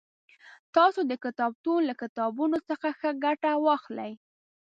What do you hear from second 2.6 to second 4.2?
څخه ښه ګټه واخلئ